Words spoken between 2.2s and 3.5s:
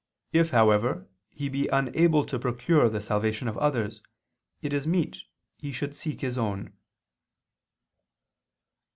to procure the salvation